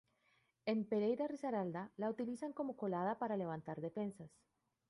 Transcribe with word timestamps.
En 0.71 0.83
Pereira 0.87 1.27
Risaralda 1.27 1.91
la 1.95 2.09
utilizan 2.09 2.53
como 2.53 2.75
colada 2.75 3.19
para 3.19 3.37
levantar 3.37 3.81
defensas. 3.81 4.31